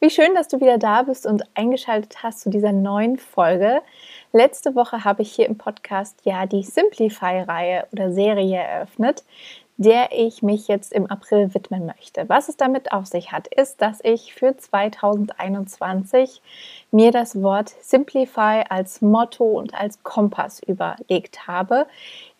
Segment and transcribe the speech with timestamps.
[0.00, 3.82] Wie schön, dass du wieder da bist und eingeschaltet hast zu dieser neuen Folge.
[4.32, 9.24] Letzte Woche habe ich hier im Podcast ja die Simplify-Reihe oder Serie eröffnet,
[9.80, 12.28] der ich mich jetzt im April widmen möchte.
[12.28, 16.42] Was es damit auf sich hat, ist, dass ich für 2021
[16.90, 21.86] mir das Wort Simplify als Motto und als Kompass überlegt habe,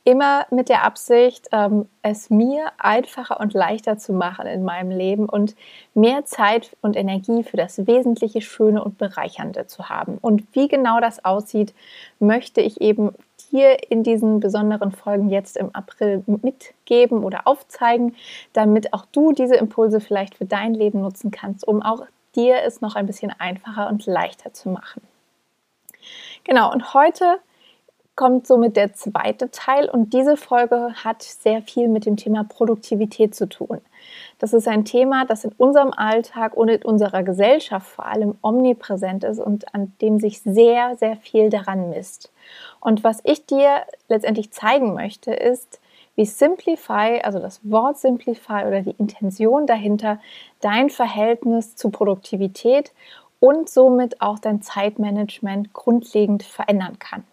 [0.05, 5.27] immer mit der Absicht, ähm, es mir einfacher und leichter zu machen in meinem Leben
[5.29, 5.55] und
[5.95, 10.19] mehr Zeit und Energie für das Wesentliche, Schöne und Bereichernde zu haben.
[10.21, 11.75] Und wie genau das aussieht,
[12.19, 13.15] möchte ich eben
[13.51, 18.17] dir in diesen besonderen Folgen jetzt im April mitgeben oder aufzeigen,
[18.53, 22.81] damit auch du diese Impulse vielleicht für dein Leben nutzen kannst, um auch dir es
[22.81, 25.03] noch ein bisschen einfacher und leichter zu machen.
[26.45, 27.41] Genau, und heute
[28.21, 33.35] kommt somit der zweite Teil und diese Folge hat sehr viel mit dem Thema Produktivität
[33.35, 33.81] zu tun.
[34.39, 39.25] Das ist ein Thema, das in unserem Alltag und in unserer Gesellschaft vor allem omnipräsent
[39.25, 42.31] ist und an dem sich sehr, sehr viel daran misst.
[42.79, 43.71] Und was ich dir
[44.09, 45.81] letztendlich zeigen möchte, ist,
[46.15, 50.21] wie Simplify, also das Wort Simplify oder die Intention dahinter,
[50.61, 52.93] dein Verhältnis zu Produktivität
[53.39, 57.25] und somit auch dein Zeitmanagement grundlegend verändern kann.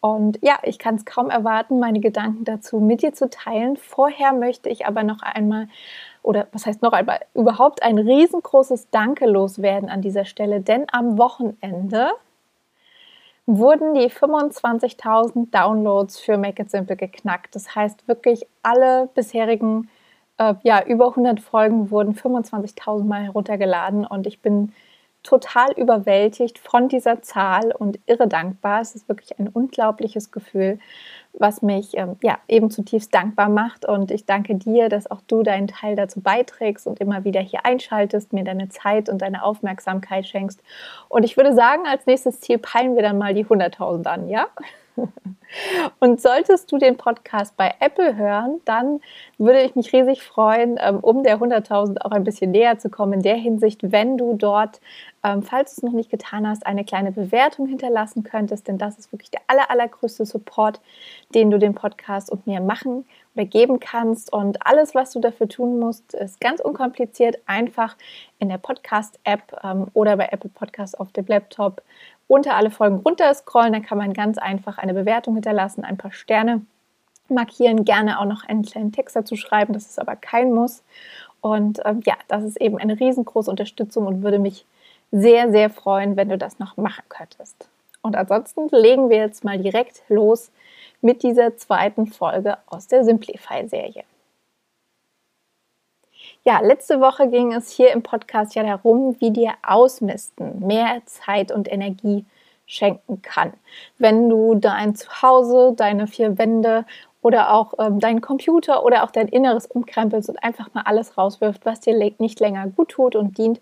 [0.00, 3.76] Und ja, ich kann es kaum erwarten, meine Gedanken dazu mit dir zu teilen.
[3.76, 5.68] Vorher möchte ich aber noch einmal,
[6.22, 11.18] oder was heißt noch einmal, überhaupt ein riesengroßes Danke loswerden an dieser Stelle, denn am
[11.18, 12.10] Wochenende
[13.46, 17.54] wurden die 25.000 Downloads für Make It Simple geknackt.
[17.54, 19.88] Das heißt wirklich alle bisherigen,
[20.38, 24.72] äh, ja, über 100 Folgen wurden 25.000 Mal heruntergeladen und ich bin
[25.26, 28.80] total überwältigt von dieser Zahl und irre dankbar.
[28.80, 30.78] Es ist wirklich ein unglaubliches Gefühl,
[31.32, 33.84] was mich ähm, ja eben zutiefst dankbar macht.
[33.84, 37.66] Und ich danke dir, dass auch du deinen Teil dazu beiträgst und immer wieder hier
[37.66, 40.62] einschaltest, mir deine Zeit und deine Aufmerksamkeit schenkst.
[41.08, 44.46] Und ich würde sagen, als nächstes Ziel peilen wir dann mal die 100.000 an, ja?
[46.00, 49.00] Und solltest du den Podcast bei Apple hören, dann
[49.38, 53.14] würde ich mich riesig freuen, ähm, um der 100.000 auch ein bisschen näher zu kommen.
[53.14, 54.80] In der Hinsicht, wenn du dort,
[55.22, 58.98] ähm, falls du es noch nicht getan hast, eine kleine Bewertung hinterlassen könntest, denn das
[58.98, 60.80] ist wirklich der aller, allergrößte Support,
[61.34, 64.32] den du dem Podcast und mir machen oder geben kannst.
[64.32, 67.96] Und alles, was du dafür tun musst, ist ganz unkompliziert, einfach
[68.38, 71.82] in der Podcast-App ähm, oder bei Apple Podcasts auf dem Laptop
[72.28, 76.12] unter alle Folgen runter scrollen, dann kann man ganz einfach eine Bewertung hinterlassen, ein paar
[76.12, 76.62] Sterne
[77.28, 80.82] markieren, gerne auch noch einen kleinen Text dazu schreiben, das ist aber kein Muss.
[81.40, 84.64] Und ähm, ja, das ist eben eine riesengroße Unterstützung und würde mich
[85.12, 87.68] sehr, sehr freuen, wenn du das noch machen könntest.
[88.02, 90.50] Und ansonsten legen wir jetzt mal direkt los
[91.00, 94.04] mit dieser zweiten Folge aus der Simplify-Serie.
[96.48, 101.50] Ja, letzte Woche ging es hier im Podcast ja darum, wie dir Ausmisten mehr Zeit
[101.50, 102.24] und Energie
[102.66, 103.52] schenken kann.
[103.98, 106.84] Wenn du dein Zuhause, deine vier Wände
[107.20, 111.66] oder auch ähm, deinen Computer oder auch dein Inneres umkrempelst und einfach mal alles rauswirft,
[111.66, 113.60] was dir nicht länger gut tut und dient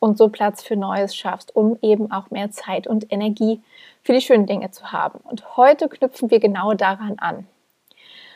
[0.00, 3.62] und so Platz für Neues schaffst, um eben auch mehr Zeit und Energie
[4.02, 5.20] für die schönen Dinge zu haben.
[5.22, 7.46] Und heute knüpfen wir genau daran an.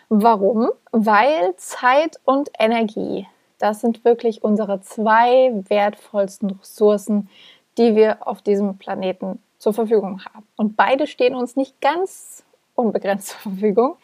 [0.08, 0.70] Warum?
[0.92, 3.26] Weil Zeit und Energie
[3.58, 7.28] das sind wirklich unsere zwei wertvollsten Ressourcen,
[7.76, 10.46] die wir auf diesem Planeten zur Verfügung haben.
[10.56, 13.96] Und beide stehen uns nicht ganz unbegrenzt zur Verfügung.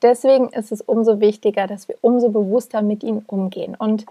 [0.00, 3.74] Deswegen ist es umso wichtiger, dass wir umso bewusster mit ihnen umgehen.
[3.78, 4.06] Und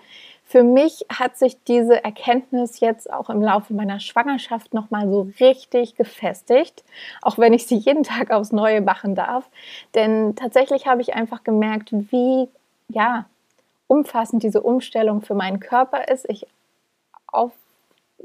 [0.45, 5.95] für mich hat sich diese Erkenntnis jetzt auch im Laufe meiner Schwangerschaft nochmal so richtig
[5.95, 6.83] gefestigt,
[7.21, 9.49] auch wenn ich sie jeden Tag aufs Neue machen darf.
[9.95, 12.49] Denn tatsächlich habe ich einfach gemerkt, wie,
[12.89, 13.25] ja,
[13.91, 16.47] umfassend diese Umstellung für meinen Körper ist, ich
[17.27, 17.51] auf,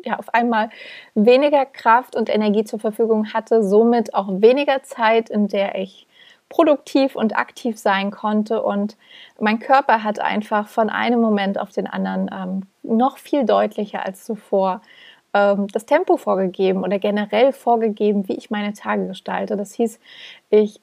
[0.04, 0.70] ja, auf einmal
[1.16, 6.06] weniger Kraft und Energie zur Verfügung hatte, somit auch weniger Zeit, in der ich
[6.48, 8.62] produktiv und aktiv sein konnte.
[8.62, 8.96] Und
[9.40, 14.24] mein Körper hat einfach von einem Moment auf den anderen ähm, noch viel deutlicher als
[14.24, 14.82] zuvor
[15.34, 19.56] ähm, das Tempo vorgegeben oder generell vorgegeben, wie ich meine Tage gestalte.
[19.56, 19.98] Das hieß,
[20.50, 20.80] ich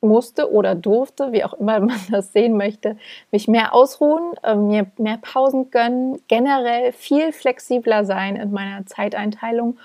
[0.00, 2.96] musste oder durfte, wie auch immer man das sehen möchte,
[3.30, 9.78] mich mehr ausruhen, äh, mir mehr Pausen gönnen, generell viel flexibler sein in meiner Zeiteinteilung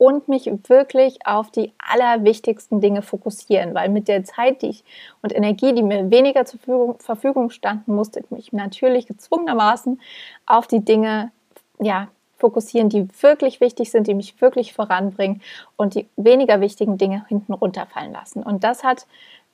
[0.00, 4.84] und mich wirklich auf die allerwichtigsten Dinge fokussieren, weil mit der Zeit, die ich
[5.20, 10.00] und Energie, die mir weniger zur Verfügung standen, musste ich mich natürlich gezwungenermaßen
[10.46, 11.32] auf die Dinge,
[11.78, 12.08] ja,
[12.38, 15.42] fokussieren, die wirklich wichtig sind, die mich wirklich voranbringen
[15.76, 18.42] und die weniger wichtigen Dinge hinten runterfallen lassen.
[18.42, 19.06] Und das hat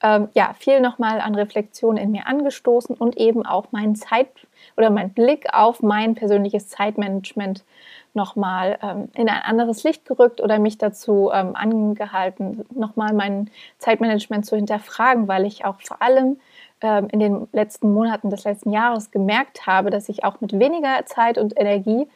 [0.02, 4.28] ähm, ja viel nochmal an Reflexion in mir angestoßen und eben auch meinen Zeit
[4.76, 7.64] oder mein Blick auf mein persönliches Zeitmanagement
[8.14, 14.44] nochmal ähm, in ein anderes Licht gerückt oder mich dazu ähm, angehalten, nochmal mein Zeitmanagement
[14.46, 16.38] zu hinterfragen, weil ich auch vor allem
[16.81, 21.04] ähm, in den letzten Monaten des letzten Jahres gemerkt habe, dass ich auch mit weniger
[21.06, 22.08] Zeit und Energie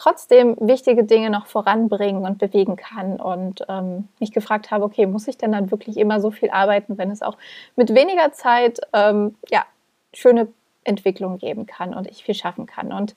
[0.00, 5.28] trotzdem wichtige Dinge noch voranbringen und bewegen kann und ähm, mich gefragt habe, okay, muss
[5.28, 7.36] ich denn dann wirklich immer so viel arbeiten, wenn es auch
[7.76, 9.66] mit weniger Zeit ähm, ja,
[10.14, 10.48] schöne
[10.84, 12.94] Entwicklung geben kann und ich viel schaffen kann.
[12.94, 13.14] Und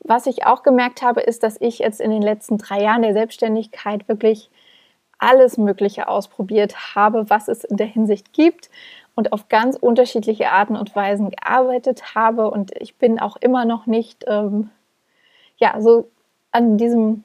[0.00, 3.14] was ich auch gemerkt habe, ist, dass ich jetzt in den letzten drei Jahren der
[3.14, 4.50] Selbstständigkeit wirklich
[5.18, 8.68] alles Mögliche ausprobiert habe, was es in der Hinsicht gibt
[9.14, 12.50] und auf ganz unterschiedliche Arten und Weisen gearbeitet habe.
[12.50, 14.68] Und ich bin auch immer noch nicht, ähm,
[15.56, 16.10] ja, so
[16.56, 17.24] an diesem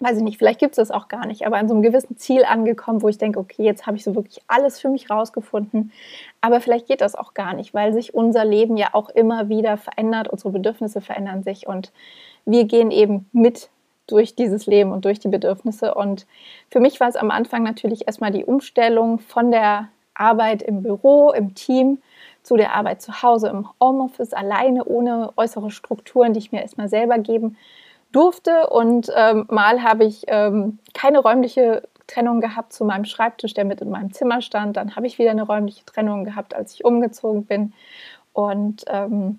[0.00, 2.16] weiß ich nicht, vielleicht gibt es das auch gar nicht, aber an so einem gewissen
[2.16, 5.92] Ziel angekommen, wo ich denke, okay, jetzt habe ich so wirklich alles für mich rausgefunden.
[6.40, 9.76] Aber vielleicht geht das auch gar nicht, weil sich unser Leben ja auch immer wieder
[9.76, 11.92] verändert, unsere Bedürfnisse verändern sich und
[12.46, 13.68] wir gehen eben mit
[14.06, 15.94] durch dieses Leben und durch die Bedürfnisse.
[15.94, 16.26] Und
[16.70, 21.30] für mich war es am Anfang natürlich erstmal die Umstellung von der Arbeit im Büro,
[21.30, 21.98] im Team,
[22.42, 26.88] zu der Arbeit zu Hause, im Homeoffice, alleine, ohne äußere Strukturen, die ich mir erstmal
[26.88, 27.58] selber geben
[28.12, 28.68] durfte.
[28.68, 33.80] Und ähm, mal habe ich ähm, keine räumliche Trennung gehabt zu meinem Schreibtisch, der mit
[33.80, 34.76] in meinem Zimmer stand.
[34.76, 37.72] Dann habe ich wieder eine räumliche Trennung gehabt, als ich umgezogen bin.
[38.32, 39.38] Und ähm,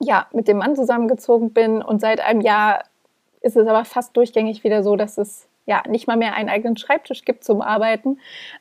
[0.00, 1.82] ja, mit dem Mann zusammengezogen bin.
[1.82, 2.84] Und seit einem Jahr
[3.40, 6.76] ist es aber fast durchgängig wieder so, dass es ja nicht mal mehr einen eigenen
[6.76, 8.18] Schreibtisch gibt zum Arbeiten,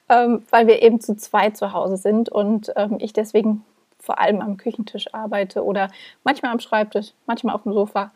[0.10, 3.64] ähm, weil wir eben zu zweit zu Hause sind und ähm, ich deswegen
[4.00, 5.90] vor allem am Küchentisch arbeite oder
[6.24, 8.12] manchmal am Schreibtisch, manchmal auf dem Sofa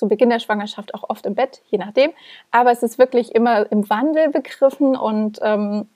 [0.00, 2.10] zu Beginn der Schwangerschaft auch oft im Bett, je nachdem.
[2.50, 5.88] Aber es ist wirklich immer im Wandel begriffen und ähm,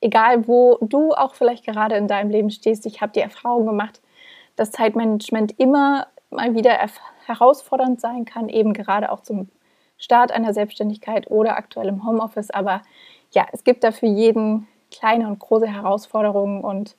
[0.00, 4.02] egal wo du auch vielleicht gerade in deinem Leben stehst, ich habe die Erfahrung gemacht,
[4.54, 6.78] dass Zeitmanagement immer mal wieder
[7.26, 9.48] herausfordernd sein kann, eben gerade auch zum
[9.96, 12.50] Start einer Selbstständigkeit oder aktuell im Homeoffice.
[12.50, 12.82] Aber
[13.32, 16.96] ja, es gibt dafür jeden kleine und große Herausforderungen und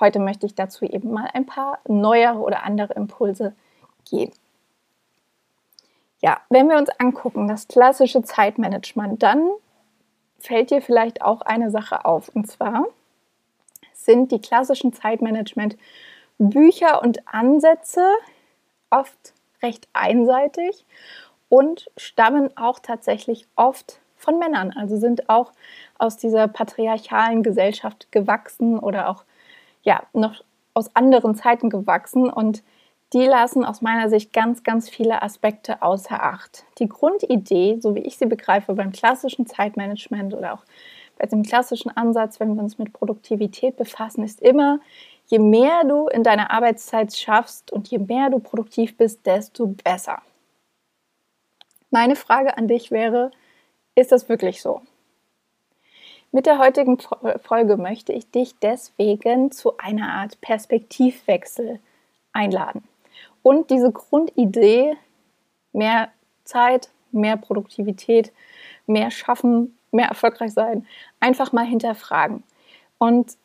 [0.00, 3.54] heute möchte ich dazu eben mal ein paar neuere oder andere Impulse
[4.10, 4.32] geben.
[6.22, 9.50] Ja, wenn wir uns angucken, das klassische Zeitmanagement, dann
[10.38, 12.28] fällt dir vielleicht auch eine Sache auf.
[12.28, 12.84] Und zwar
[13.92, 18.06] sind die klassischen Zeitmanagement-Bücher und Ansätze
[18.90, 20.86] oft recht einseitig
[21.48, 24.72] und stammen auch tatsächlich oft von Männern.
[24.76, 25.50] Also sind auch
[25.98, 29.24] aus dieser patriarchalen Gesellschaft gewachsen oder auch
[29.82, 32.62] ja noch aus anderen Zeiten gewachsen und
[33.12, 36.64] die lassen aus meiner Sicht ganz, ganz viele Aspekte außer Acht.
[36.78, 40.64] Die Grundidee, so wie ich sie begreife beim klassischen Zeitmanagement oder auch
[41.18, 44.80] bei dem klassischen Ansatz, wenn wir uns mit Produktivität befassen, ist immer,
[45.26, 50.22] je mehr du in deiner Arbeitszeit schaffst und je mehr du produktiv bist, desto besser.
[51.90, 53.30] Meine Frage an dich wäre,
[53.94, 54.80] ist das wirklich so?
[56.30, 56.98] Mit der heutigen
[57.42, 61.78] Folge möchte ich dich deswegen zu einer Art Perspektivwechsel
[62.32, 62.88] einladen
[63.42, 64.96] und diese Grundidee,
[65.72, 66.10] mehr
[66.44, 68.32] Zeit, mehr Produktivität,
[68.86, 70.86] mehr schaffen, mehr erfolgreich sein,
[71.20, 72.42] einfach mal hinterfragen
[72.98, 73.36] und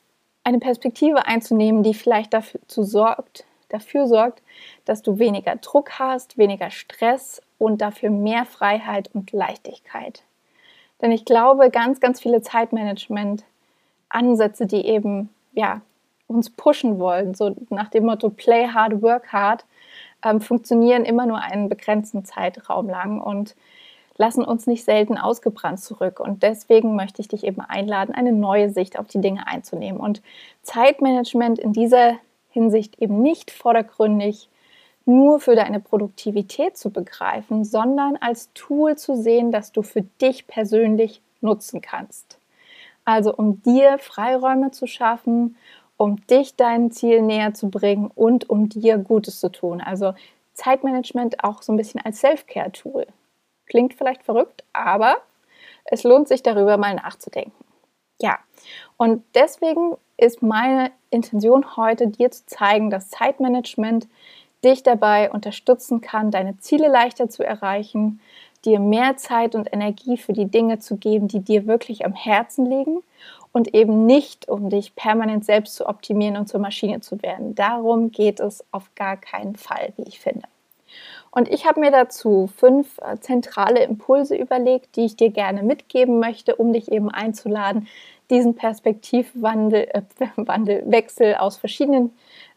[0.44, 4.42] eine Perspektive einzunehmen, die vielleicht dafür sorgt, dafür sorgt,
[4.86, 10.24] dass du weniger Druck hast, weniger Stress und dafür mehr Freiheit und Leichtigkeit.
[11.02, 15.82] Denn ich glaube, ganz, ganz viele Zeitmanagement-Ansätze, die eben ja,
[16.28, 19.66] uns pushen wollen, so nach dem Motto Play hard, work hard,
[20.24, 23.56] ähm, funktionieren immer nur einen begrenzten Zeitraum lang und
[24.18, 26.20] lassen uns nicht selten ausgebrannt zurück.
[26.20, 30.22] Und deswegen möchte ich dich eben einladen, eine neue Sicht auf die Dinge einzunehmen und
[30.64, 32.16] Zeitmanagement in dieser
[32.50, 34.50] Hinsicht eben nicht vordergründig
[35.06, 40.48] nur für deine Produktivität zu begreifen, sondern als Tool zu sehen, das du für dich
[40.48, 42.40] persönlich nutzen kannst.
[43.06, 45.56] Also um dir Freiräume zu schaffen,
[45.98, 49.82] um dich deinem Ziel näher zu bringen und um dir Gutes zu tun.
[49.82, 50.14] Also
[50.54, 53.08] Zeitmanagement auch so ein bisschen als Self-Care-Tool.
[53.66, 55.18] Klingt vielleicht verrückt, aber
[55.86, 57.66] es lohnt sich darüber mal nachzudenken.
[58.22, 58.40] Ja,
[58.98, 64.08] und deswegen ist meine Intention heute, dir zu zeigen, dass Zeitmanagement
[64.64, 68.20] dich dabei unterstützen kann, deine Ziele leichter zu erreichen,
[68.66, 72.66] dir mehr Zeit und Energie für die Dinge zu geben, die dir wirklich am Herzen
[72.66, 73.04] liegen
[73.58, 77.56] und eben nicht, um dich permanent selbst zu optimieren und zur Maschine zu werden.
[77.56, 80.48] Darum geht es auf gar keinen Fall, wie ich finde.
[81.32, 86.20] Und ich habe mir dazu fünf äh, zentrale Impulse überlegt, die ich dir gerne mitgeben
[86.20, 87.88] möchte, um dich eben einzuladen,
[88.30, 90.02] diesen Perspektivwandel, äh,
[90.36, 92.12] Wandel, Wechsel aus verschiedenen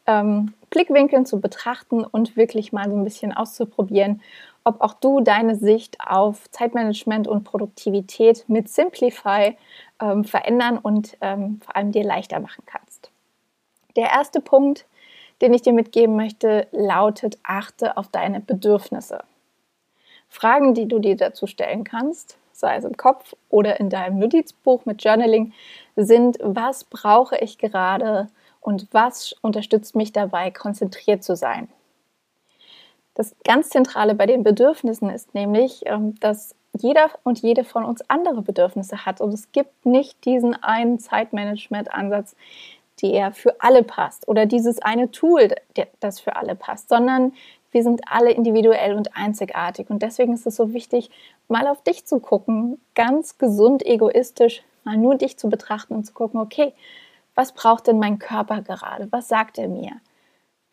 [0.07, 4.21] ähm, Blickwinkeln zu betrachten und wirklich mal so ein bisschen auszuprobieren,
[4.65, 9.57] ob auch du deine Sicht auf Zeitmanagement und Produktivität mit Simplify
[10.01, 13.11] ähm, verändern und ähm, vor allem dir leichter machen kannst.
[13.97, 14.87] Der erste Punkt,
[15.41, 19.25] den ich dir mitgeben möchte, lautet, achte auf deine Bedürfnisse.
[20.29, 24.85] Fragen, die du dir dazu stellen kannst, sei es im Kopf oder in deinem Notizbuch
[24.85, 25.53] mit Journaling,
[25.97, 28.29] sind, was brauche ich gerade
[28.61, 31.69] und was unterstützt mich dabei, konzentriert zu sein.
[33.15, 38.03] Das ganz Zentrale bei den Bedürfnissen ist nämlich, ähm, dass jeder und jede von uns
[38.09, 39.21] andere Bedürfnisse hat.
[39.21, 42.37] Und es gibt nicht diesen einen Zeitmanagement-Ansatz,
[43.03, 45.49] der für alle passt oder dieses eine Tool,
[46.01, 47.33] das für alle passt, sondern
[47.73, 49.91] wir sind alle individuell und einzigartig.
[49.91, 51.11] Und deswegen ist es so wichtig,
[51.49, 56.13] mal auf dich zu gucken, ganz gesund egoistisch, mal nur dich zu betrachten und zu
[56.13, 56.73] gucken, okay,
[57.35, 59.09] was braucht denn mein Körper gerade?
[59.11, 59.93] Was sagt er mir?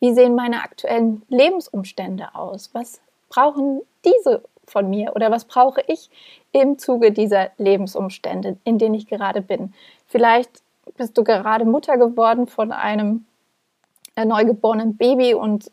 [0.00, 2.70] Wie sehen meine aktuellen Lebensumstände aus?
[2.72, 6.10] Was brauchen diese von mir oder was brauche ich
[6.52, 9.74] im Zuge dieser Lebensumstände, in denen ich gerade bin?
[10.06, 10.62] Vielleicht
[10.96, 13.26] bist du gerade Mutter geworden von einem
[14.16, 15.70] äh, neugeborenen Baby und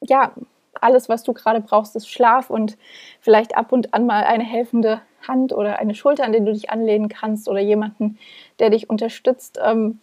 [0.00, 0.32] ja,
[0.80, 2.78] alles, was du gerade brauchst, ist Schlaf und
[3.20, 6.70] vielleicht ab und an mal eine helfende Hand oder eine Schulter, an die du dich
[6.70, 8.18] anlehnen kannst oder jemanden,
[8.58, 9.58] der dich unterstützt.
[9.62, 10.00] Ähm,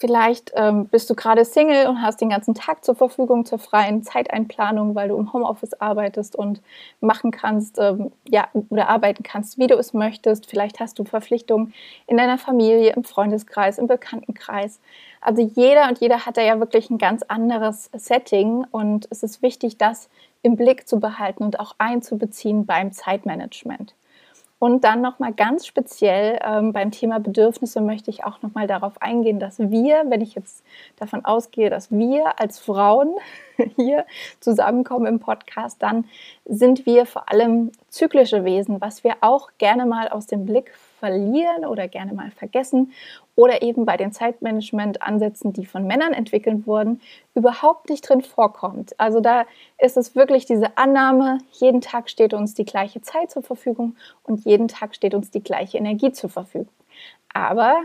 [0.00, 4.02] Vielleicht ähm, bist du gerade Single und hast den ganzen Tag zur Verfügung zur freien
[4.02, 6.62] Zeiteinplanung, weil du im Homeoffice arbeitest und
[7.02, 10.48] machen kannst, ähm, ja, oder arbeiten kannst, wie du es möchtest.
[10.48, 11.74] Vielleicht hast du Verpflichtungen
[12.06, 14.80] in deiner Familie, im Freundeskreis, im Bekanntenkreis.
[15.20, 19.42] Also jeder und jeder hat da ja wirklich ein ganz anderes Setting und es ist
[19.42, 20.08] wichtig, das
[20.40, 23.94] im Blick zu behalten und auch einzubeziehen beim Zeitmanagement.
[24.60, 29.40] Und dann nochmal ganz speziell ähm, beim Thema Bedürfnisse möchte ich auch nochmal darauf eingehen,
[29.40, 30.62] dass wir, wenn ich jetzt
[30.98, 33.16] davon ausgehe, dass wir als Frauen
[33.76, 34.04] hier
[34.38, 36.04] zusammenkommen im Podcast, dann
[36.44, 41.64] sind wir vor allem zyklische Wesen, was wir auch gerne mal aus dem Blick verlieren
[41.64, 42.92] oder gerne mal vergessen
[43.34, 47.00] oder eben bei den Zeitmanagement-Ansätzen, die von Männern entwickelt wurden,
[47.34, 48.98] überhaupt nicht drin vorkommt.
[49.00, 49.46] Also da
[49.78, 54.44] ist es wirklich diese Annahme, jeden Tag steht uns die gleiche Zeit zur Verfügung und
[54.44, 56.68] jeden Tag steht uns die gleiche Energie zur Verfügung.
[57.32, 57.76] Aber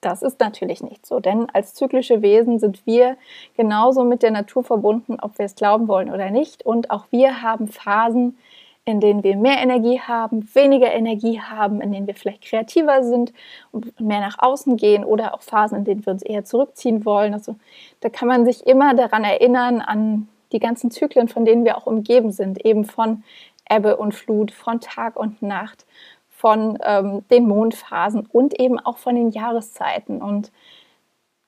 [0.00, 3.16] das ist natürlich nicht so, denn als zyklische Wesen sind wir
[3.56, 6.64] genauso mit der Natur verbunden, ob wir es glauben wollen oder nicht.
[6.64, 8.38] Und auch wir haben Phasen,
[8.88, 13.34] in denen wir mehr Energie haben, weniger Energie haben, in denen wir vielleicht kreativer sind
[13.70, 17.34] und mehr nach außen gehen oder auch Phasen, in denen wir uns eher zurückziehen wollen.
[17.34, 17.56] Also
[18.00, 21.86] da kann man sich immer daran erinnern, an die ganzen Zyklen, von denen wir auch
[21.86, 23.24] umgeben sind, eben von
[23.68, 25.84] Ebbe und Flut, von Tag und Nacht,
[26.30, 30.22] von ähm, den Mondphasen und eben auch von den Jahreszeiten.
[30.22, 30.50] Und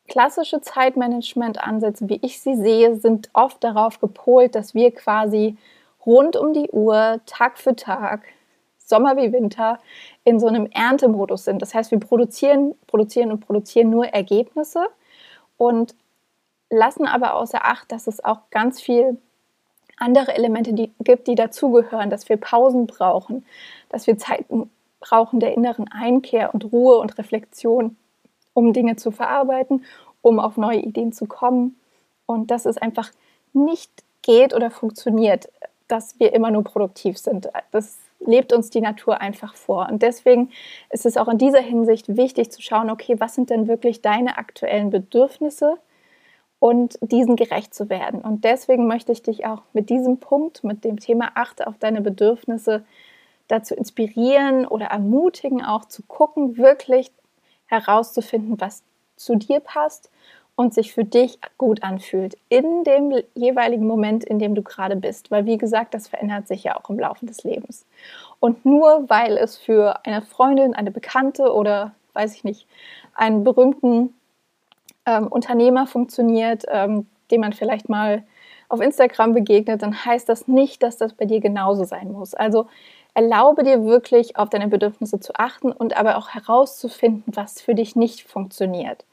[0.08, 5.56] klassische Zeitmanagement-Ansätze, wie ich sie sehe, sind oft darauf gepolt, dass wir quasi
[6.04, 8.22] rund um die Uhr, Tag für Tag,
[8.78, 9.78] Sommer wie Winter,
[10.24, 11.62] in so einem Erntemodus sind.
[11.62, 14.86] Das heißt, wir produzieren, produzieren und produzieren nur Ergebnisse
[15.56, 15.94] und
[16.70, 19.18] lassen aber außer Acht, dass es auch ganz viel
[19.96, 23.44] andere Elemente die, gibt, die dazugehören, dass wir Pausen brauchen,
[23.90, 27.96] dass wir Zeiten brauchen der inneren Einkehr und Ruhe und Reflexion,
[28.54, 29.84] um Dinge zu verarbeiten,
[30.22, 31.76] um auf neue Ideen zu kommen.
[32.26, 33.10] Und dass es einfach
[33.52, 33.90] nicht
[34.22, 35.48] geht oder funktioniert,
[35.90, 37.48] dass wir immer nur produktiv sind.
[37.70, 39.88] Das lebt uns die Natur einfach vor.
[39.90, 40.50] Und deswegen
[40.90, 44.38] ist es auch in dieser Hinsicht wichtig zu schauen, okay, was sind denn wirklich deine
[44.38, 45.78] aktuellen Bedürfnisse
[46.58, 48.20] und diesen gerecht zu werden.
[48.20, 52.02] Und deswegen möchte ich dich auch mit diesem Punkt, mit dem Thema Achte auf deine
[52.02, 52.84] Bedürfnisse,
[53.48, 57.10] dazu inspirieren oder ermutigen, auch zu gucken, wirklich
[57.66, 58.84] herauszufinden, was
[59.16, 60.10] zu dir passt
[60.60, 65.30] und sich für dich gut anfühlt in dem jeweiligen Moment, in dem du gerade bist.
[65.30, 67.86] Weil, wie gesagt, das verändert sich ja auch im Laufe des Lebens.
[68.40, 72.66] Und nur weil es für eine Freundin, eine Bekannte oder, weiß ich nicht,
[73.14, 74.12] einen berühmten
[75.06, 78.22] ähm, Unternehmer funktioniert, ähm, dem man vielleicht mal
[78.68, 82.34] auf Instagram begegnet, dann heißt das nicht, dass das bei dir genauso sein muss.
[82.34, 82.66] Also
[83.14, 87.96] erlaube dir wirklich auf deine Bedürfnisse zu achten und aber auch herauszufinden, was für dich
[87.96, 89.06] nicht funktioniert.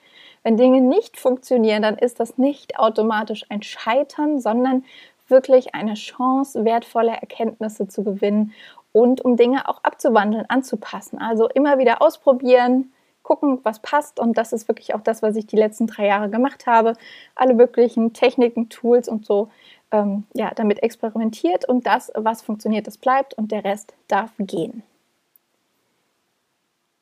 [0.47, 4.85] Wenn Dinge nicht funktionieren, dann ist das nicht automatisch ein Scheitern, sondern
[5.27, 8.53] wirklich eine Chance, wertvolle Erkenntnisse zu gewinnen
[8.93, 11.19] und um Dinge auch abzuwandeln, anzupassen.
[11.19, 14.21] Also immer wieder ausprobieren, gucken, was passt.
[14.21, 16.93] Und das ist wirklich auch das, was ich die letzten drei Jahre gemacht habe.
[17.35, 19.49] Alle möglichen Techniken, Tools und so,
[19.91, 21.67] ähm, ja, damit experimentiert.
[21.67, 24.83] Und das, was funktioniert, das bleibt und der Rest darf gehen.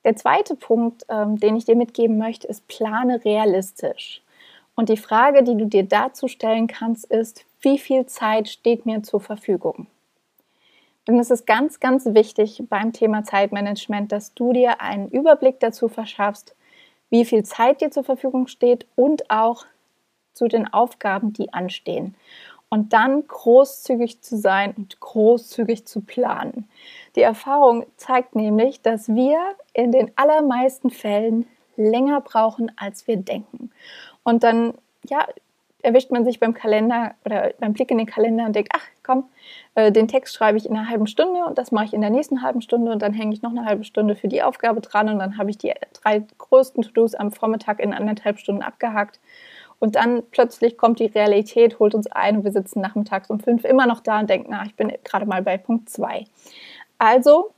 [0.06, 4.22] Der zweite Punkt, ähm, den ich dir mitgeben möchte, ist plane realistisch.
[4.76, 9.02] Und die Frage, die du dir dazu stellen kannst, ist, wie viel Zeit steht mir
[9.04, 9.88] zur Verfügung?
[11.08, 15.88] Und es ist ganz, ganz wichtig beim Thema Zeitmanagement, dass du dir einen Überblick dazu
[15.88, 16.56] verschaffst,
[17.10, 19.66] wie viel Zeit dir zur Verfügung steht und auch
[20.34, 22.16] zu den Aufgaben, die anstehen.
[22.76, 26.68] Und dann großzügig zu sein und großzügig zu planen.
[27.16, 29.40] Die Erfahrung zeigt nämlich, dass wir
[29.72, 33.72] in den allermeisten Fällen länger brauchen, als wir denken.
[34.24, 34.74] Und dann,
[35.06, 35.26] ja,
[35.84, 39.30] erwischt man sich beim Kalender oder beim Blick in den Kalender und denkt, ach komm,
[39.76, 42.10] äh, den Text schreibe ich in einer halben Stunde und das mache ich in der
[42.10, 45.08] nächsten halben Stunde und dann hänge ich noch eine halbe Stunde für die Aufgabe dran
[45.08, 49.22] und dann habe ich die drei größten To-Dos am Vormittag in anderthalb Stunden abgehakt.
[49.80, 53.66] Und dann plötzlich kommt die Realität, holt uns ein und wir sitzen nachmittags um fünf
[53.66, 56.26] immer noch da und denken, na, ich bin gerade mal bei Punkt zwei.
[56.98, 57.52] Also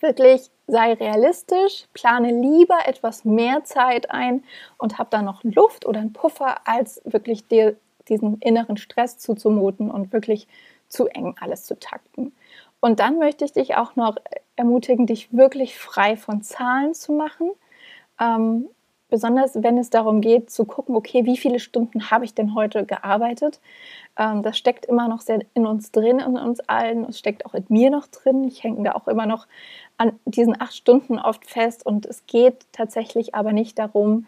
[0.00, 4.44] wirklich sei realistisch, plane lieber etwas mehr Zeit ein
[4.78, 7.76] und hab da noch Luft oder einen Puffer, als wirklich dir
[8.08, 10.48] diesen inneren Stress zuzumuten und wirklich
[10.88, 12.32] zu eng alles zu takten.
[12.80, 14.16] Und dann möchte ich dich auch noch
[14.54, 17.50] ermutigen, dich wirklich frei von Zahlen zu machen.
[18.20, 18.68] Ähm,
[19.08, 22.84] besonders wenn es darum geht, zu gucken, okay, wie viele Stunden habe ich denn heute
[22.84, 23.60] gearbeitet?
[24.18, 27.04] Ähm, das steckt immer noch sehr in uns drin, in uns allen.
[27.04, 28.44] Es steckt auch in mir noch drin.
[28.44, 29.46] Ich hänge da auch immer noch
[29.96, 31.86] an diesen acht Stunden oft fest.
[31.86, 34.26] Und es geht tatsächlich aber nicht darum,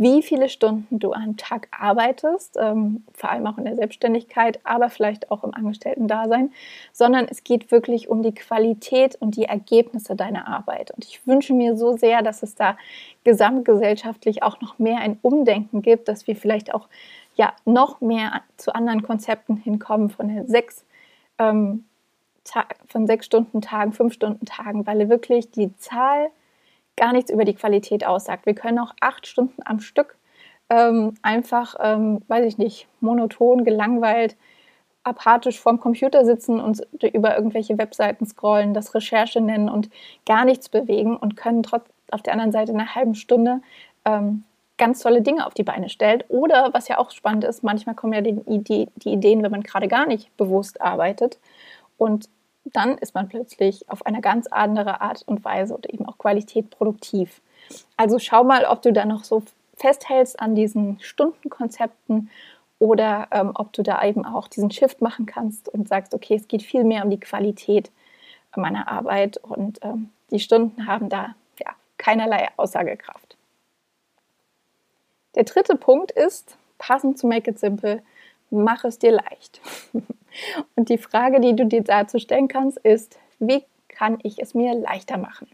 [0.00, 4.88] wie viele Stunden du am Tag arbeitest, ähm, vor allem auch in der Selbstständigkeit, aber
[4.88, 6.52] vielleicht auch im Angestellten-Dasein,
[6.90, 10.90] sondern es geht wirklich um die Qualität und die Ergebnisse deiner Arbeit.
[10.92, 12.78] Und ich wünsche mir so sehr, dass es da
[13.24, 16.88] gesamtgesellschaftlich auch noch mehr ein Umdenken gibt, dass wir vielleicht auch
[17.36, 20.86] ja noch mehr zu anderen Konzepten hinkommen von den sechs
[21.38, 21.84] ähm,
[22.88, 26.30] von sechs Stunden Tagen, fünf Stunden Tagen, weil wirklich die Zahl
[27.00, 28.44] gar nichts über die Qualität aussagt.
[28.44, 30.18] Wir können auch acht Stunden am Stück
[30.68, 34.36] ähm, einfach, ähm, weiß ich nicht, monoton, gelangweilt,
[35.02, 39.88] apathisch vorm Computer sitzen und über irgendwelche Webseiten scrollen, das Recherche nennen und
[40.26, 43.62] gar nichts bewegen und können trotz auf der anderen Seite in einer halben Stunde
[44.04, 44.44] ähm,
[44.76, 46.22] ganz tolle Dinge auf die Beine stellen.
[46.28, 50.06] Oder was ja auch spannend ist, manchmal kommen ja die Ideen, wenn man gerade gar
[50.06, 51.38] nicht bewusst arbeitet.
[51.96, 52.28] Und
[52.64, 56.70] dann ist man plötzlich auf eine ganz andere Art und Weise oder eben auch Qualität
[56.70, 57.40] produktiv.
[57.96, 59.42] Also schau mal, ob du da noch so
[59.76, 62.30] festhältst an diesen Stundenkonzepten
[62.78, 66.48] oder ähm, ob du da eben auch diesen Shift machen kannst und sagst, okay, es
[66.48, 67.90] geht viel mehr um die Qualität
[68.56, 73.36] meiner Arbeit und ähm, die Stunden haben da ja keinerlei Aussagekraft.
[75.34, 78.02] Der dritte Punkt ist, passend zu Make It Simple,
[78.50, 79.60] mach es dir leicht.
[80.76, 84.74] Und die Frage, die du dir dazu stellen kannst, ist, wie kann ich es mir
[84.74, 85.48] leichter machen?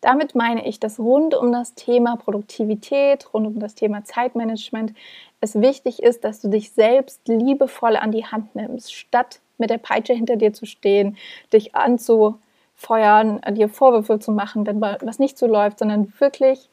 [0.00, 4.94] Damit meine ich, dass rund um das Thema Produktivität, rund um das Thema Zeitmanagement
[5.40, 9.78] es wichtig ist, dass du dich selbst liebevoll an die Hand nimmst, statt mit der
[9.78, 11.16] Peitsche hinter dir zu stehen,
[11.52, 16.68] dich anzufeuern, dir Vorwürfe zu machen, wenn was nicht so läuft, sondern wirklich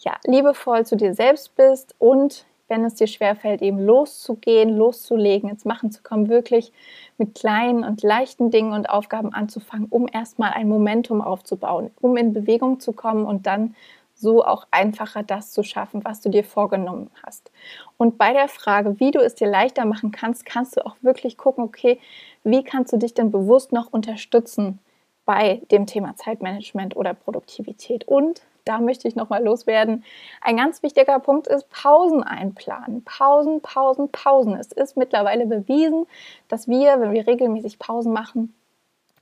[0.00, 5.64] ja, liebevoll zu dir selbst bist und wenn es dir schwerfällt, eben loszugehen, loszulegen, ins
[5.64, 6.72] Machen zu kommen, wirklich
[7.16, 12.32] mit kleinen und leichten Dingen und Aufgaben anzufangen, um erstmal ein Momentum aufzubauen, um in
[12.32, 13.74] Bewegung zu kommen und dann
[14.14, 17.50] so auch einfacher das zu schaffen, was du dir vorgenommen hast.
[17.96, 21.38] Und bei der Frage, wie du es dir leichter machen kannst, kannst du auch wirklich
[21.38, 21.98] gucken, okay,
[22.42, 24.80] wie kannst du dich denn bewusst noch unterstützen
[25.28, 28.08] bei dem Thema Zeitmanagement oder Produktivität?
[28.08, 30.02] Und da möchte ich nochmal loswerden.
[30.40, 33.04] Ein ganz wichtiger Punkt ist Pausen einplanen.
[33.04, 34.56] Pausen, Pausen, Pausen.
[34.56, 36.06] Es ist mittlerweile bewiesen,
[36.48, 38.54] dass wir, wenn wir regelmäßig Pausen machen,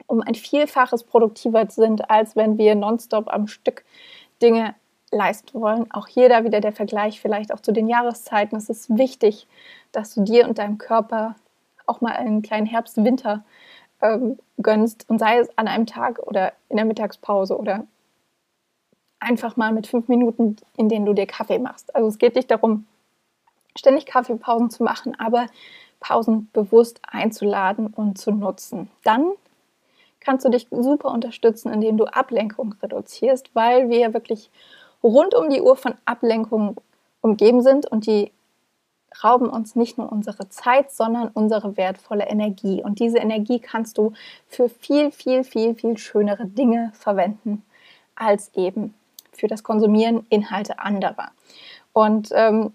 [0.06, 3.84] um ein Vielfaches produktiver sind, als wenn wir nonstop am Stück
[4.40, 4.76] Dinge
[5.10, 5.90] leisten wollen.
[5.90, 8.56] Auch hier da wieder der Vergleich vielleicht auch zu den Jahreszeiten.
[8.56, 9.48] Es ist wichtig,
[9.90, 11.34] dass du dir und deinem Körper
[11.84, 13.44] auch mal einen kleinen Herbst-Winter
[14.14, 17.86] ähm, gönnst und sei es an einem Tag oder in der Mittagspause oder
[19.18, 21.94] einfach mal mit fünf Minuten, in denen du dir Kaffee machst.
[21.94, 22.86] Also es geht nicht darum,
[23.76, 25.46] ständig Kaffeepausen zu machen, aber
[26.00, 28.90] Pausen bewusst einzuladen und zu nutzen.
[29.04, 29.32] Dann
[30.20, 34.50] kannst du dich super unterstützen, indem du Ablenkung reduzierst, weil wir wirklich
[35.02, 36.76] rund um die Uhr von Ablenkung
[37.20, 38.32] umgeben sind und die
[39.22, 42.82] rauben uns nicht nur unsere Zeit, sondern unsere wertvolle Energie.
[42.82, 44.12] Und diese Energie kannst du
[44.48, 47.62] für viel, viel, viel, viel schönere Dinge verwenden
[48.14, 48.94] als eben
[49.32, 51.30] für das Konsumieren Inhalte anderer.
[51.92, 52.72] Und ähm,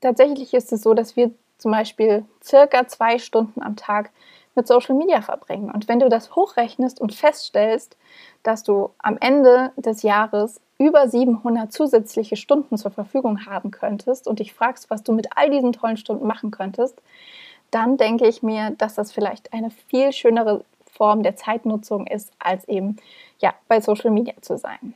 [0.00, 4.10] tatsächlich ist es so, dass wir zum Beispiel circa zwei Stunden am Tag
[4.54, 5.70] mit Social Media verbringen.
[5.70, 7.96] Und wenn du das hochrechnest und feststellst,
[8.42, 14.38] dass du am Ende des Jahres über 700 zusätzliche Stunden zur Verfügung haben könntest und
[14.38, 17.00] dich fragst, was du mit all diesen tollen Stunden machen könntest,
[17.70, 22.66] dann denke ich mir, dass das vielleicht eine viel schönere Form der Zeitnutzung ist, als
[22.68, 22.96] eben
[23.40, 24.94] ja, bei Social Media zu sein.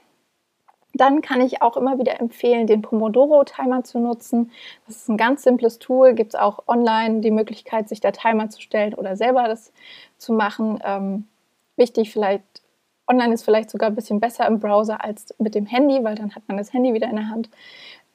[0.95, 4.51] Dann kann ich auch immer wieder empfehlen, den Pomodoro-Timer zu nutzen.
[4.87, 6.15] Das ist ein ganz simples Tool.
[6.15, 9.73] Gibt es auch online die Möglichkeit, sich der Timer zu stellen oder selber das
[10.17, 10.81] zu machen.
[10.85, 11.29] Ähm,
[11.77, 12.43] wichtig vielleicht,
[13.09, 16.35] online ist vielleicht sogar ein bisschen besser im Browser als mit dem Handy, weil dann
[16.35, 17.49] hat man das Handy wieder in der Hand.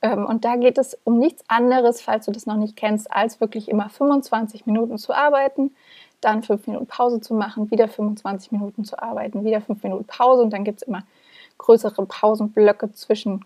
[0.01, 3.39] Ähm, und da geht es um nichts anderes, falls du das noch nicht kennst, als
[3.39, 5.75] wirklich immer 25 Minuten zu arbeiten,
[6.21, 10.43] dann 5 Minuten Pause zu machen, wieder 25 Minuten zu arbeiten, wieder 5 Minuten Pause
[10.43, 11.03] und dann gibt es immer
[11.58, 13.45] größere Pausenblöcke zwischen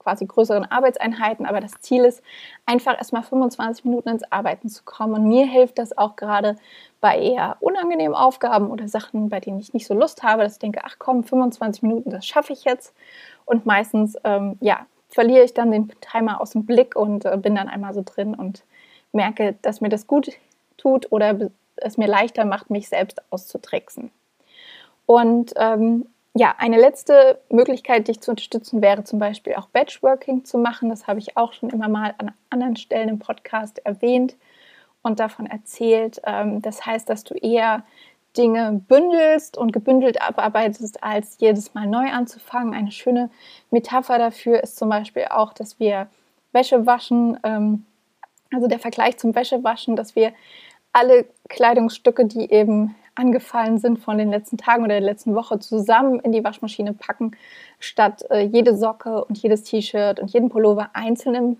[0.00, 2.22] quasi größeren Arbeitseinheiten, aber das Ziel ist
[2.66, 5.14] einfach erstmal 25 Minuten ins Arbeiten zu kommen.
[5.14, 6.56] Und mir hilft das auch gerade
[7.00, 10.58] bei eher unangenehmen Aufgaben oder Sachen, bei denen ich nicht so Lust habe, dass ich
[10.58, 12.94] denke, ach komm, 25 Minuten, das schaffe ich jetzt.
[13.44, 17.54] Und meistens, ähm, ja, verliere ich dann den Timer aus dem Blick und äh, bin
[17.54, 18.64] dann einmal so drin und
[19.12, 20.30] merke, dass mir das gut
[20.76, 24.10] tut oder es mir leichter macht, mich selbst auszutricksen.
[25.06, 30.58] Und ähm, ja, eine letzte Möglichkeit, dich zu unterstützen, wäre zum Beispiel auch Batchworking zu
[30.58, 30.88] machen.
[30.88, 34.36] Das habe ich auch schon immer mal an anderen Stellen im Podcast erwähnt
[35.02, 36.20] und davon erzählt.
[36.24, 37.84] Ähm, das heißt, dass du eher
[38.36, 42.74] Dinge bündelst und gebündelt abarbeitest, als jedes Mal neu anzufangen.
[42.74, 43.28] Eine schöne
[43.70, 46.06] Metapher dafür ist zum Beispiel auch, dass wir
[46.52, 47.86] Wäsche waschen, ähm,
[48.52, 50.32] also der Vergleich zum Wäschewaschen, dass wir
[50.92, 56.20] alle Kleidungsstücke, die eben angefallen sind von den letzten Tagen oder der letzten Woche, zusammen
[56.20, 57.32] in die Waschmaschine packen,
[57.78, 61.56] statt äh, jede Socke und jedes T-Shirt und jeden Pullover einzeln im,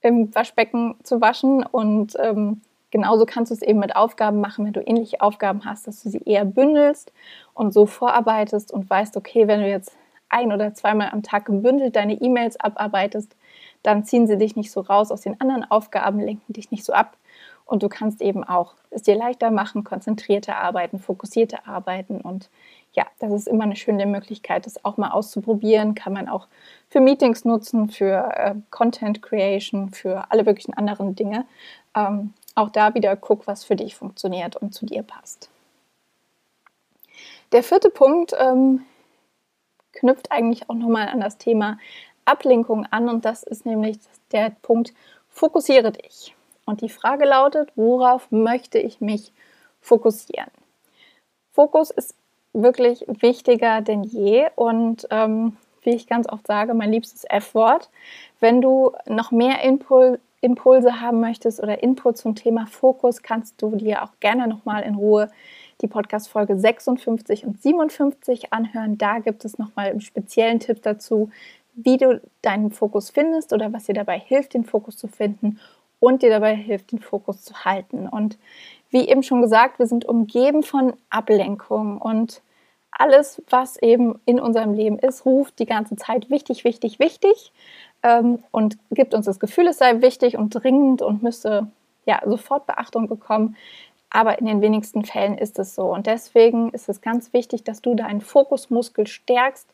[0.00, 1.64] im Waschbecken zu waschen.
[1.64, 5.86] Und ähm, genauso kannst du es eben mit Aufgaben machen, wenn du ähnliche Aufgaben hast,
[5.86, 7.12] dass du sie eher bündelst
[7.54, 9.92] und so vorarbeitest und weißt, okay, wenn du jetzt
[10.28, 13.36] ein oder zweimal am Tag gebündelt deine E-Mails abarbeitest,
[13.82, 16.92] dann ziehen sie dich nicht so raus aus den anderen Aufgaben, lenken dich nicht so
[16.92, 17.16] ab,
[17.70, 22.20] und du kannst eben auch es dir leichter machen, konzentrierter arbeiten, fokussierter arbeiten.
[22.20, 22.50] Und
[22.94, 25.94] ja, das ist immer eine schöne Möglichkeit, das auch mal auszuprobieren.
[25.94, 26.48] Kann man auch
[26.88, 31.46] für Meetings nutzen, für äh, Content Creation, für alle möglichen anderen Dinge.
[31.94, 35.48] Ähm, auch da wieder guck, was für dich funktioniert und zu dir passt.
[37.52, 38.82] Der vierte Punkt ähm,
[39.92, 41.78] knüpft eigentlich auch nochmal an das Thema
[42.24, 43.98] Ablenkung an und das ist nämlich
[44.32, 44.92] der Punkt,
[45.28, 46.34] fokussiere dich.
[46.66, 49.32] Und die Frage lautet, worauf möchte ich mich
[49.80, 50.50] fokussieren?
[51.52, 52.14] Fokus ist
[52.52, 57.90] wirklich wichtiger denn je und ähm, wie ich ganz oft sage, mein liebstes F-Wort.
[58.38, 63.76] Wenn du noch mehr Impul Impulse haben möchtest oder Input zum Thema Fokus, kannst du
[63.76, 65.30] dir auch gerne nochmal in Ruhe
[65.82, 68.96] die Podcast-Folge 56 und 57 anhören.
[68.96, 71.30] Da gibt es nochmal einen speziellen Tipp dazu,
[71.74, 75.58] wie du deinen Fokus findest oder was dir dabei hilft, den Fokus zu finden
[76.00, 78.08] und dir dabei hilft, den Fokus zu halten.
[78.08, 78.38] Und
[78.90, 82.42] wie eben schon gesagt, wir sind umgeben von Ablenkung und
[82.90, 87.52] alles, was eben in unserem Leben ist, ruft die ganze Zeit wichtig, wichtig, wichtig
[88.02, 91.68] ähm, und gibt uns das Gefühl, es sei wichtig und dringend und müsste
[92.04, 93.56] ja sofort Beachtung bekommen.
[94.10, 95.84] Aber in den wenigsten Fällen ist es so.
[95.84, 99.68] Und deswegen ist es ganz wichtig, dass du deinen Fokusmuskel stärkst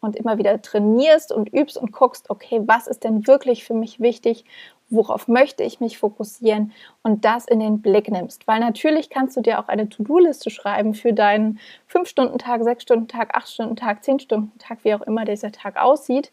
[0.00, 4.00] und immer wieder trainierst und übst und guckst, okay, was ist denn wirklich für mich
[4.00, 4.44] wichtig
[4.90, 8.46] worauf möchte ich mich fokussieren und das in den Blick nimmst.
[8.46, 11.58] Weil natürlich kannst du dir auch eine To-Do-Liste schreiben für deinen
[11.90, 16.32] 5-Stunden-Tag, 6-Stunden-Tag, 8-Stunden-Tag, 10-Stunden-Tag, wie auch immer dieser Tag aussieht.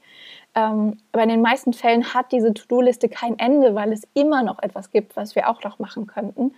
[0.53, 4.59] Ähm, aber in den meisten Fällen hat diese To-Do-Liste kein Ende, weil es immer noch
[4.59, 6.53] etwas gibt, was wir auch noch machen könnten.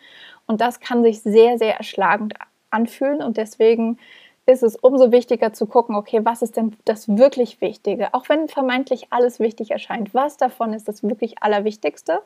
[0.48, 2.34] Und das kann sich sehr, sehr erschlagend
[2.72, 4.00] anfühlen und deswegen
[4.46, 8.14] ist es umso wichtiger zu gucken, okay, was ist denn das wirklich Wichtige?
[8.14, 12.22] Auch wenn vermeintlich alles wichtig erscheint, was davon ist das wirklich Allerwichtigste,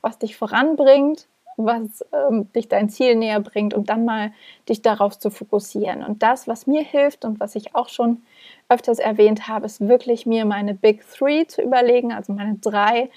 [0.00, 1.26] was dich voranbringt,
[1.56, 4.32] was ähm, dich dein Ziel näher bringt und dann mal
[4.68, 6.04] dich darauf zu fokussieren.
[6.04, 8.22] Und das, was mir hilft und was ich auch schon
[8.68, 13.10] öfters erwähnt habe, ist wirklich mir meine Big Three zu überlegen, also meine drei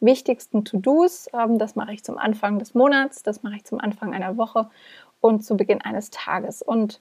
[0.00, 1.28] wichtigsten To-Dos.
[1.32, 4.68] Ähm, das mache ich zum Anfang des Monats, das mache ich zum Anfang einer Woche
[5.20, 6.62] und zu Beginn eines Tages.
[6.62, 7.00] Und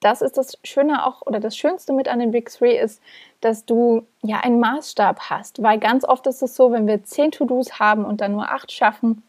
[0.00, 3.02] das ist das Schöne auch oder das Schönste mit an den Big Three ist,
[3.40, 7.32] dass du ja einen Maßstab hast, weil ganz oft ist es so, wenn wir zehn
[7.32, 9.22] To-Dos haben und dann nur acht schaffen,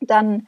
[0.00, 0.46] dann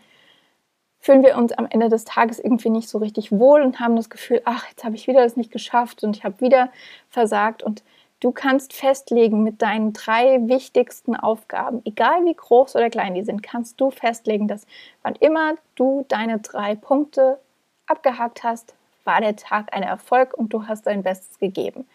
[1.00, 4.08] fühlen wir uns am Ende des Tages irgendwie nicht so richtig wohl und haben das
[4.08, 6.70] Gefühl, ach, jetzt habe ich wieder das nicht geschafft und ich habe wieder
[7.10, 7.62] versagt.
[7.62, 7.82] Und
[8.20, 13.42] du kannst festlegen mit deinen drei wichtigsten Aufgaben, egal wie groß oder klein die sind,
[13.42, 14.64] kannst du festlegen, dass
[15.02, 17.40] wann immer du deine drei Punkte
[17.88, 21.86] abgehakt hast, war der Tag ein Erfolg und du hast dein Bestes gegeben.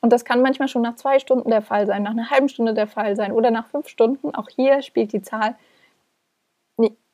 [0.00, 2.74] Und das kann manchmal schon nach zwei Stunden der Fall sein, nach einer halben Stunde
[2.74, 4.34] der Fall sein oder nach fünf Stunden.
[4.34, 5.56] Auch hier spielt die Zahl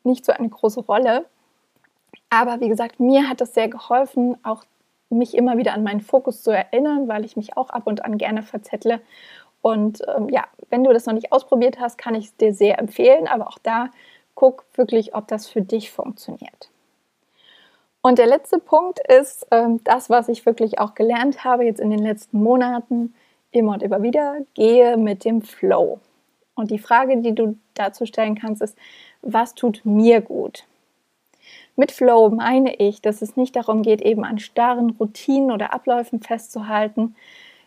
[0.04, 1.26] nicht so eine große Rolle.
[2.30, 4.64] Aber wie gesagt, mir hat es sehr geholfen, auch
[5.10, 8.18] mich immer wieder an meinen Fokus zu erinnern, weil ich mich auch ab und an
[8.18, 9.00] gerne verzettle.
[9.62, 12.78] Und ähm, ja, wenn du das noch nicht ausprobiert hast, kann ich es dir sehr
[12.78, 13.26] empfehlen.
[13.26, 13.88] Aber auch da
[14.34, 16.70] guck wirklich, ob das für dich funktioniert.
[18.08, 21.90] Und der letzte Punkt ist ähm, das, was ich wirklich auch gelernt habe jetzt in
[21.90, 23.12] den letzten Monaten,
[23.50, 26.00] immer und immer wieder, gehe mit dem Flow.
[26.54, 28.78] Und die Frage, die du dazu stellen kannst, ist,
[29.20, 30.64] was tut mir gut?
[31.76, 36.22] Mit Flow meine ich, dass es nicht darum geht, eben an starren Routinen oder Abläufen
[36.22, 37.14] festzuhalten,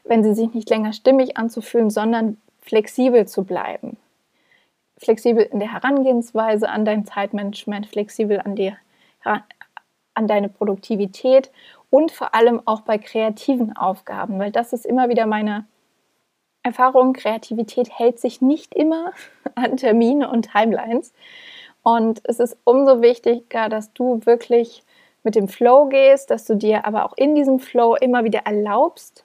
[0.06, 3.96] wenn sie sich nicht länger stimmig anzufühlen, sondern flexibel zu bleiben.
[4.98, 8.74] Flexibel in der Herangehensweise an dein Zeitmanagement, flexibel an, die,
[10.14, 11.52] an deine Produktivität
[11.90, 15.66] und vor allem auch bei kreativen Aufgaben, weil das ist immer wieder meine
[16.64, 17.14] Erfahrung.
[17.14, 19.12] Kreativität hält sich nicht immer
[19.56, 21.14] an Termine und Timelines.
[21.84, 24.84] Und es ist umso wichtiger, dass du wirklich
[25.24, 29.24] mit dem Flow gehst, dass du dir aber auch in diesem Flow immer wieder erlaubst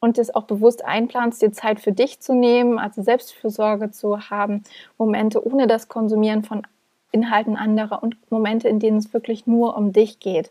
[0.00, 4.62] und es auch bewusst einplanst, dir Zeit für dich zu nehmen, also Selbstfürsorge zu haben,
[4.98, 6.66] Momente ohne das Konsumieren von
[7.14, 10.50] Inhalten anderer und Momente, in denen es wirklich nur um dich geht.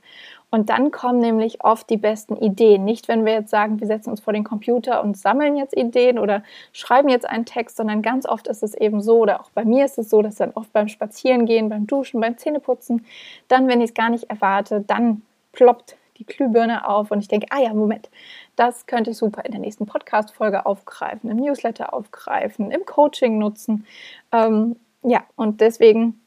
[0.49, 2.86] Und dann kommen nämlich oft die besten Ideen.
[2.86, 6.19] Nicht, wenn wir jetzt sagen, wir setzen uns vor den Computer und sammeln jetzt Ideen
[6.19, 9.65] oder schreiben jetzt einen Text, sondern ganz oft ist es eben so, oder auch bei
[9.65, 13.04] mir ist es so, dass dann oft beim Spazierengehen, beim Duschen, beim Zähneputzen,
[13.47, 15.23] dann, wenn ich es gar nicht erwarte, dann
[15.54, 18.10] ploppt die Glühbirne auf und ich denke, ah ja, Moment,
[18.56, 23.86] das könnte ich super in der nächsten Podcast-Folge aufgreifen, im Newsletter aufgreifen, im Coaching nutzen.
[24.32, 26.22] Ähm, ja, und deswegen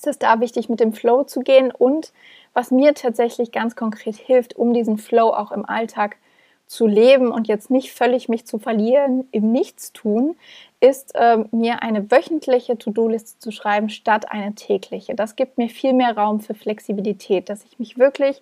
[0.00, 1.70] ist es da wichtig, mit dem Flow zu gehen.
[1.70, 2.12] Und
[2.54, 6.16] was mir tatsächlich ganz konkret hilft, um diesen Flow auch im Alltag
[6.66, 10.36] zu leben und jetzt nicht völlig mich zu verlieren im Nichtstun,
[10.80, 15.14] ist äh, mir eine wöchentliche To-Do-Liste zu schreiben statt eine tägliche.
[15.14, 18.40] Das gibt mir viel mehr Raum für Flexibilität, dass ich mich wirklich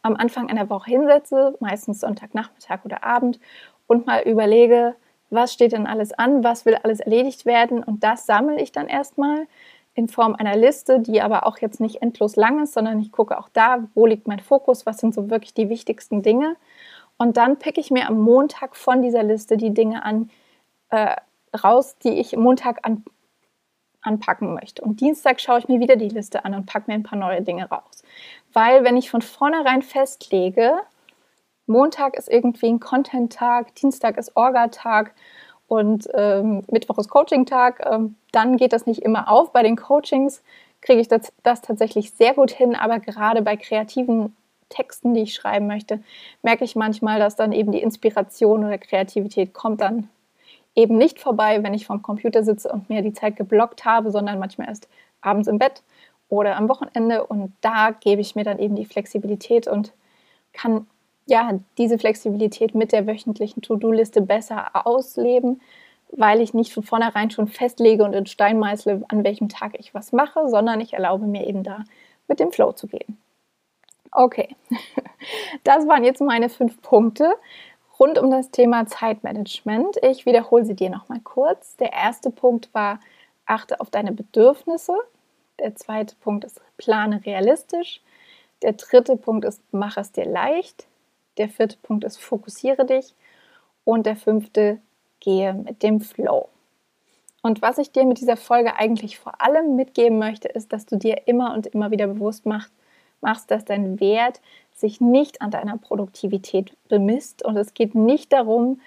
[0.00, 3.40] am Anfang einer Woche hinsetze, meistens Sonntagnachmittag oder Abend,
[3.86, 4.94] und mal überlege,
[5.28, 8.86] was steht denn alles an, was will alles erledigt werden und das sammle ich dann
[8.86, 9.46] erstmal
[9.94, 13.38] in Form einer Liste, die aber auch jetzt nicht endlos lang ist, sondern ich gucke
[13.38, 16.56] auch da, wo liegt mein Fokus, was sind so wirklich die wichtigsten Dinge.
[17.16, 20.30] Und dann picke ich mir am Montag von dieser Liste die Dinge an,
[20.90, 21.14] äh,
[21.56, 23.04] raus, die ich Montag an,
[24.02, 24.82] anpacken möchte.
[24.82, 27.42] Und Dienstag schaue ich mir wieder die Liste an und packe mir ein paar neue
[27.42, 28.02] Dinge raus.
[28.52, 30.74] Weil wenn ich von vornherein festlege,
[31.66, 35.14] Montag ist irgendwie ein Content-Tag, Dienstag ist Orga-Tag
[35.68, 39.52] und ähm, Mittwoch ist Coaching-Tag, ähm, dann geht das nicht immer auf.
[39.52, 40.42] Bei den Coachings
[40.80, 44.36] kriege ich das, das tatsächlich sehr gut hin, aber gerade bei kreativen
[44.68, 46.00] Texten, die ich schreiben möchte,
[46.42, 50.08] merke ich manchmal, dass dann eben die Inspiration oder Kreativität kommt dann
[50.74, 54.38] eben nicht vorbei, wenn ich vorm Computer sitze und mir die Zeit geblockt habe, sondern
[54.38, 54.88] manchmal erst
[55.20, 55.82] abends im Bett
[56.28, 57.24] oder am Wochenende.
[57.24, 59.92] Und da gebe ich mir dann eben die Flexibilität und
[60.52, 60.86] kann
[61.26, 65.60] ja diese Flexibilität mit der wöchentlichen To-Do-Liste besser ausleben,
[66.10, 69.94] weil ich nicht von vornherein schon festlege und in Stein meißle, an welchem Tag ich
[69.94, 71.84] was mache, sondern ich erlaube mir eben da
[72.28, 73.18] mit dem Flow zu gehen.
[74.12, 74.54] Okay,
[75.64, 77.34] das waren jetzt meine fünf Punkte
[77.98, 79.96] rund um das Thema Zeitmanagement.
[80.02, 81.76] Ich wiederhole sie dir nochmal kurz.
[81.76, 83.00] Der erste Punkt war,
[83.46, 84.94] achte auf deine Bedürfnisse.
[85.58, 88.00] Der zweite Punkt ist, plane realistisch.
[88.62, 90.86] Der dritte Punkt ist, mach es dir leicht.
[91.38, 93.14] Der vierte Punkt ist, fokussiere dich.
[93.84, 94.78] Und der fünfte,
[95.20, 96.48] gehe mit dem Flow.
[97.42, 100.96] Und was ich dir mit dieser Folge eigentlich vor allem mitgeben möchte, ist, dass du
[100.96, 102.72] dir immer und immer wieder bewusst machst,
[103.20, 104.40] machst, dass dein Wert
[104.72, 107.44] sich nicht an deiner Produktivität bemisst.
[107.44, 108.80] Und es geht nicht darum,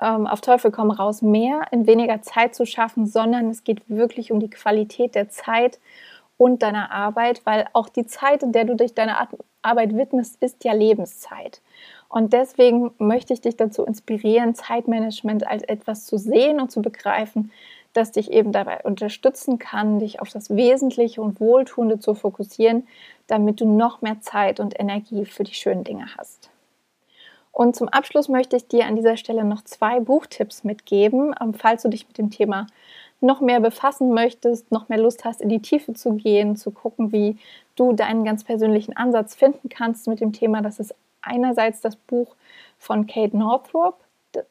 [0.00, 4.32] ähm, auf Teufel komm raus, mehr in weniger Zeit zu schaffen, sondern es geht wirklich
[4.32, 5.78] um die Qualität der Zeit
[6.36, 9.28] und deiner Arbeit, weil auch die Zeit, in der du dich deiner
[9.62, 11.62] Arbeit widmest, ist ja Lebenszeit.
[12.08, 17.50] Und deswegen möchte ich dich dazu inspirieren, Zeitmanagement als etwas zu sehen und zu begreifen,
[17.92, 22.86] das dich eben dabei unterstützen kann, dich auf das Wesentliche und Wohltuende zu fokussieren,
[23.26, 26.50] damit du noch mehr Zeit und Energie für die schönen Dinge hast.
[27.54, 31.82] Und zum Abschluss möchte ich dir an dieser Stelle noch zwei Buchtipps mitgeben, ähm, falls
[31.82, 32.66] du dich mit dem Thema
[33.24, 37.12] noch mehr befassen möchtest, noch mehr Lust hast, in die Tiefe zu gehen, zu gucken,
[37.12, 37.36] wie
[37.76, 40.62] du deinen ganz persönlichen Ansatz finden kannst mit dem Thema.
[40.62, 42.36] Das ist einerseits das Buch
[42.78, 43.98] von Kate Northrop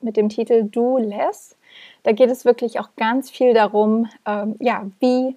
[0.01, 1.55] mit dem Titel Do Less.
[2.03, 5.35] Da geht es wirklich auch ganz viel darum, ähm, ja, wie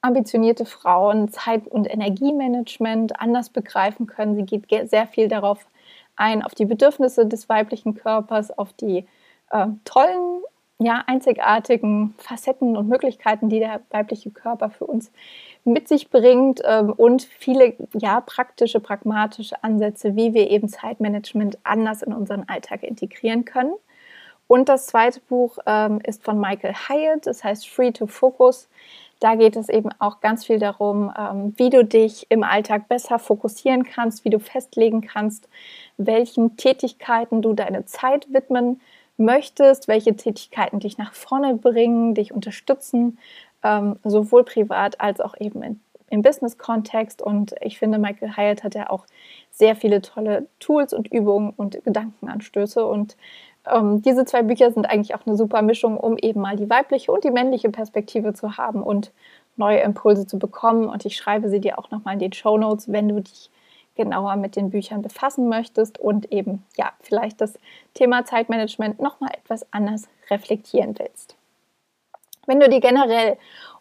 [0.00, 4.34] ambitionierte Frauen Zeit- und Energiemanagement anders begreifen können.
[4.34, 5.66] Sie geht sehr viel darauf
[6.16, 9.06] ein, auf die Bedürfnisse des weiblichen Körpers, auf die
[9.50, 10.42] äh, tollen,
[10.82, 15.10] ja, einzigartigen Facetten und Möglichkeiten, die der weibliche Körper für uns
[15.64, 22.02] mit sich bringt ähm, und viele ja, praktische, pragmatische Ansätze, wie wir eben Zeitmanagement anders
[22.02, 23.74] in unseren Alltag integrieren können.
[24.48, 28.68] Und das zweite Buch ähm, ist von Michael Hyatt, das heißt Free to Focus.
[29.20, 33.20] Da geht es eben auch ganz viel darum, ähm, wie du dich im Alltag besser
[33.20, 35.48] fokussieren kannst, wie du festlegen kannst,
[35.96, 38.80] welchen Tätigkeiten du deine Zeit widmen
[39.16, 43.18] möchtest, welche Tätigkeiten dich nach vorne bringen, dich unterstützen,
[43.62, 47.22] ähm, sowohl privat als auch eben in, im Business-Kontext.
[47.22, 49.06] Und ich finde, Michael Hyatt hat ja auch
[49.50, 52.84] sehr viele tolle Tools und Übungen und Gedankenanstöße.
[52.84, 53.16] Und
[53.70, 57.12] ähm, diese zwei Bücher sind eigentlich auch eine super Mischung, um eben mal die weibliche
[57.12, 59.12] und die männliche Perspektive zu haben und
[59.56, 60.88] neue Impulse zu bekommen.
[60.88, 63.50] Und ich schreibe sie dir auch nochmal in den Show Notes, wenn du dich
[63.94, 67.54] genauer mit den Büchern befassen möchtest und eben ja vielleicht das
[67.94, 71.36] Thema Zeitmanagement nochmal etwas anders reflektieren willst.
[72.46, 73.36] Wenn du dir generell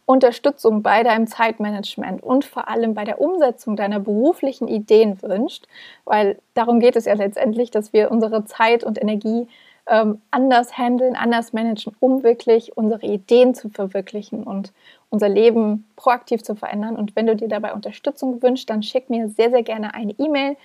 [0.06, 5.67] Unterstützung bei deinem Zeitmanagement und vor allem bei der Umsetzung deiner beruflichen Ideen wünscht,
[6.06, 9.47] weil darum geht es ja letztendlich, dass wir unsere Zeit und Energie
[9.88, 14.74] ähm, anders handeln, anders managen, um wirklich unsere Ideen zu verwirklichen und
[15.12, 16.95] unser Leben proaktiv zu verändern.
[16.95, 20.58] Und wenn du dir dabei Unterstützung wünschst, dann schick mir sehr, sehr gerne eine E-Mail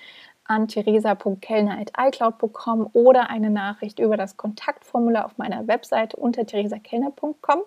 [0.45, 7.63] an theresa.kellner.icloud.com oder eine Nachricht über das Kontaktformular auf meiner Webseite unter theresakellner.com.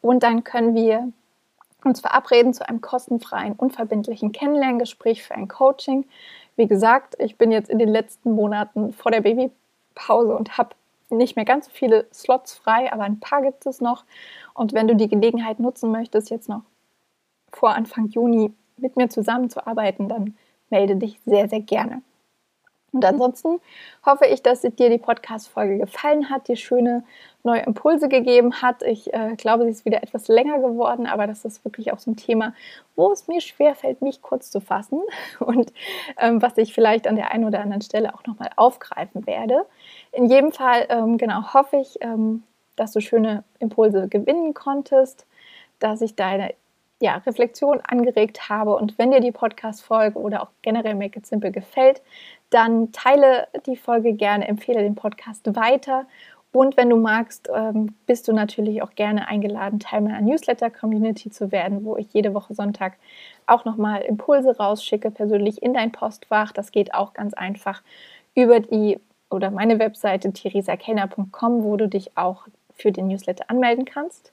[0.00, 1.08] Und dann können wir
[1.84, 6.06] uns verabreden zu einem kostenfreien, unverbindlichen Kennenlerngespräch für ein Coaching.
[6.56, 10.76] Wie gesagt, ich bin jetzt in den letzten Monaten vor der Babypause und habe
[11.10, 14.04] nicht mehr ganz so viele Slots frei, aber ein paar gibt es noch.
[14.54, 16.62] Und wenn du die Gelegenheit nutzen möchtest, jetzt noch
[17.52, 20.36] vor Anfang Juni mit mir zusammenzuarbeiten, dann
[20.70, 22.02] melde dich sehr, sehr gerne.
[22.94, 23.60] Und ansonsten
[24.06, 27.02] hoffe ich, dass dir die Podcast-Folge gefallen hat, dir schöne
[27.42, 28.84] neue Impulse gegeben hat.
[28.84, 32.12] Ich äh, glaube, sie ist wieder etwas länger geworden, aber das ist wirklich auch so
[32.12, 32.54] ein Thema,
[32.94, 35.00] wo es mir schwerfällt, mich kurz zu fassen
[35.40, 35.72] und
[36.18, 39.66] ähm, was ich vielleicht an der einen oder anderen Stelle auch nochmal aufgreifen werde.
[40.12, 42.44] In jedem Fall, ähm, genau, hoffe ich, ähm,
[42.76, 45.26] dass du schöne Impulse gewinnen konntest,
[45.78, 46.54] dass ich deine
[47.00, 48.76] ja, Reflexion angeregt habe.
[48.76, 52.02] Und wenn dir die Podcast-Folge oder auch generell Make It Simple gefällt,
[52.50, 56.06] dann teile die Folge gerne, empfehle den Podcast weiter.
[56.52, 61.50] Und wenn du magst, ähm, bist du natürlich auch gerne eingeladen, Teil meiner Newsletter-Community zu
[61.50, 62.94] werden, wo ich jede Woche Sonntag
[63.46, 66.52] auch nochmal Impulse rausschicke, persönlich in dein Postfach.
[66.52, 67.82] Das geht auch ganz einfach
[68.36, 74.32] über die oder meine Webseite theresakenner.com, wo du dich auch für den Newsletter anmelden kannst.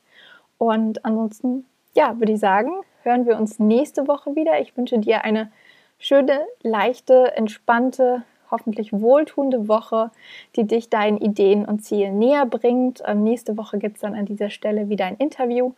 [0.57, 2.71] Und ansonsten ja, würde ich sagen,
[3.03, 4.59] hören wir uns nächste Woche wieder.
[4.59, 5.51] Ich wünsche dir eine
[5.99, 10.11] schöne, leichte, entspannte, hoffentlich wohltuende Woche,
[10.55, 13.01] die dich deinen Ideen und Zielen näher bringt.
[13.05, 15.73] Ähm, nächste Woche gibt es dann an dieser Stelle wieder ein Interview.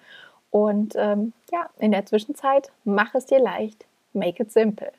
[0.50, 4.92] Und ähm, ja, in der Zwischenzeit mach es dir leicht, make it simple.